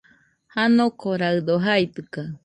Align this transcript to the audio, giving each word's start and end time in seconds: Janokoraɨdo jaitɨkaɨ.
Janokoraɨdo 0.53 1.53
jaitɨkaɨ. 1.65 2.25